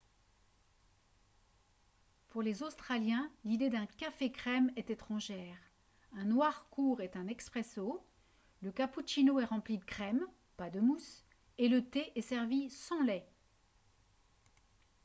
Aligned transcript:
pour 2.29 2.41
les 2.41 2.63
australiens 2.63 3.29
l'idée 3.45 3.69
d'un 3.69 3.85
«café 3.99 4.31
crème» 4.31 4.71
est 4.75 4.89
étrangère. 4.89 5.55
un 6.13 6.25
noir 6.25 6.67
court 6.71 7.01
est 7.01 7.15
un 7.15 7.27
«espresso» 7.27 8.03
le 8.63 8.71
cappuccino 8.71 9.39
est 9.39 9.45
rempli 9.45 9.77
de 9.77 9.85
crème 9.85 10.25
pas 10.57 10.71
de 10.71 10.79
mousse 10.79 11.23
et 11.59 11.69
le 11.69 11.85
thé 11.87 12.11
est 12.15 12.21
servi 12.23 12.71
sans 12.71 13.03
lait 13.03 13.27